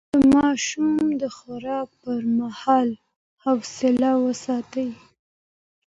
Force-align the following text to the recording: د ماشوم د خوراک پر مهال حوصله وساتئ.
د 0.13 0.15
ماشوم 0.35 1.05
د 1.21 1.23
خوراک 1.37 1.89
پر 2.01 2.19
مهال 2.39 2.89
حوصله 3.45 4.11
وساتئ. 4.25 4.89